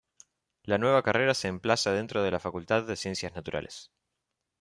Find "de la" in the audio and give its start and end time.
2.23-2.39